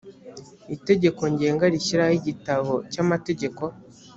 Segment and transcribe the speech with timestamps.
[0.75, 3.63] itegeko ngenga rishyiraho igitabo cy amategeko